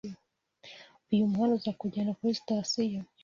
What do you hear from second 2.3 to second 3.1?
sitasiyo.